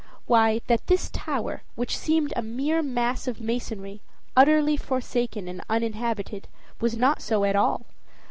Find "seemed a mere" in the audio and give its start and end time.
1.95-2.81